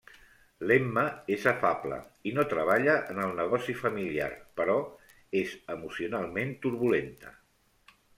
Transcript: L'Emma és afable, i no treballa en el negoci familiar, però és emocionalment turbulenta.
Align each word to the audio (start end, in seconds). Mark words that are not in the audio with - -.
L'Emma 0.69 1.01
és 1.33 1.43
afable, 1.49 1.99
i 2.29 2.31
no 2.37 2.45
treballa 2.53 2.95
en 3.13 3.19
el 3.25 3.35
negoci 3.39 3.75
familiar, 3.81 4.29
però 4.61 4.79
és 5.43 5.53
emocionalment 5.75 6.55
turbulenta. 6.65 7.35